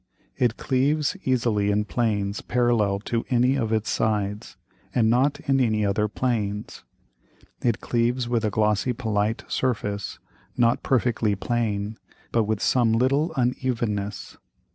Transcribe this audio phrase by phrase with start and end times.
[0.35, 4.57] It cleaves easily in planes parallel to any of its Sides,
[4.95, 6.83] and not in any other Planes.
[7.61, 10.17] It cleaves with a glossy polite Surface
[10.57, 11.99] not perfectly plane,
[12.31, 14.37] but with some little unevenness.